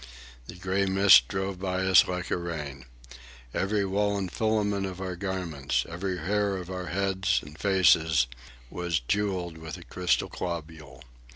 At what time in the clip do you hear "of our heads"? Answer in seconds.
6.57-7.39